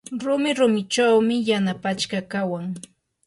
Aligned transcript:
rumi 0.23 0.51
rumichawmi 0.57 1.35
yana 1.49 1.73
pachka 1.83 2.19
kawan. 2.31 2.65